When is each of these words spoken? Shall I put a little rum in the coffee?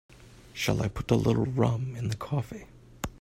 Shall 0.51 0.81
I 0.81 0.87
put 0.87 1.11
a 1.11 1.15
little 1.15 1.45
rum 1.45 1.95
in 1.95 2.07
the 2.07 2.15
coffee? 2.15 2.65